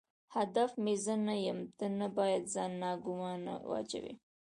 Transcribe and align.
هدف 0.35 0.71
مې 0.83 0.93
زه 1.03 1.15
نه 1.27 1.35
یم، 1.45 1.59
ته 1.77 1.85
نه 1.99 2.07
باید 2.17 2.43
ځان 2.53 2.71
ناګومانه 2.83 3.53
واچوې. 3.69 4.13